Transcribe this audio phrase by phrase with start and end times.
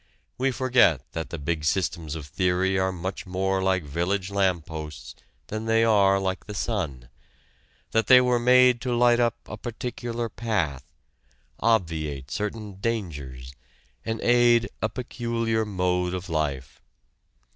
[0.39, 5.13] We forget that the big systems of theory are much more like village lamp posts
[5.45, 7.07] than they are like the sun,
[7.91, 10.91] that they were made to light up a particular path,
[11.59, 13.53] obviate certain dangers,
[14.03, 16.81] and aid a peculiar mode of life.